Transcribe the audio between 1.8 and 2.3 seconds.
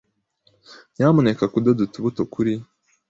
utubuto